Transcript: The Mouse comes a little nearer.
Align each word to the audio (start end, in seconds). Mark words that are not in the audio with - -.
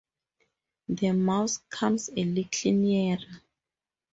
The 0.89 1.11
Mouse 1.11 1.59
comes 1.69 2.09
a 2.17 2.23
little 2.23 2.71
nearer. 2.71 3.19